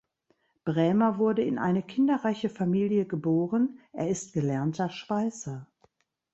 Brähmer 0.65 1.19
wurde 1.19 1.43
in 1.43 1.59
eine 1.59 1.83
kinderreiche 1.83 2.49
Familie 2.49 3.05
geboren; 3.05 3.77
er 3.93 4.09
ist 4.09 4.33
gelernter 4.33 4.89
Schweißer. 4.89 5.67